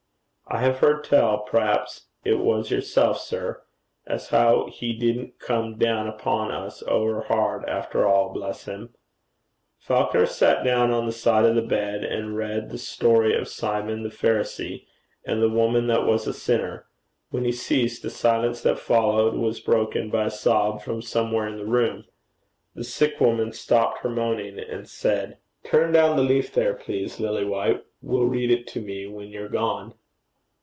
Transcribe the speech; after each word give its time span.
'I 0.53 0.59
have 0.59 0.79
heard 0.79 1.05
tell 1.05 1.37
p'raps 1.45 2.07
it 2.25 2.33
was 2.39 2.69
yourself, 2.71 3.19
sir 3.19 3.61
as 4.05 4.29
how 4.31 4.67
he 4.69 4.91
didn't 4.91 5.39
come 5.39 5.77
down 5.77 6.07
upon 6.09 6.51
us 6.51 6.83
over 6.89 7.21
hard 7.21 7.63
after 7.69 8.05
all, 8.05 8.33
bless 8.33 8.65
him!' 8.65 8.93
Falconer 9.79 10.25
sat 10.25 10.61
down 10.65 10.91
on 10.91 11.05
the 11.05 11.13
side 11.13 11.45
of 11.45 11.55
the 11.55 11.61
bed, 11.61 12.03
and 12.03 12.35
read 12.35 12.67
the 12.67 12.77
story 12.77 13.33
of 13.33 13.47
Simon 13.47 14.03
the 14.03 14.09
Pharisee 14.09 14.87
and 15.23 15.41
the 15.41 15.47
woman 15.47 15.87
that 15.87 16.05
was 16.05 16.27
a 16.27 16.33
sinner. 16.33 16.85
When 17.29 17.45
he 17.45 17.53
ceased, 17.53 18.03
the 18.03 18.09
silence 18.09 18.59
that 18.63 18.77
followed 18.77 19.35
was 19.35 19.61
broken 19.61 20.09
by 20.09 20.25
a 20.25 20.29
sob 20.29 20.81
from 20.81 21.01
somewhere 21.01 21.47
in 21.47 21.55
the 21.59 21.65
room. 21.65 22.03
The 22.75 22.83
sick 22.83 23.21
woman 23.21 23.53
stopped 23.53 23.99
her 23.99 24.09
moaning, 24.09 24.59
and 24.59 24.85
said, 24.85 25.37
'Turn 25.63 25.93
down 25.93 26.17
the 26.17 26.23
leaf 26.23 26.51
there, 26.51 26.73
please, 26.73 27.13
sir. 27.13 27.23
Lilywhite 27.23 27.83
will 28.01 28.25
read 28.25 28.51
it 28.51 28.67
to 28.67 28.81
me 28.81 29.07
when 29.07 29.29
you're 29.29 29.47
gone.' 29.47 29.93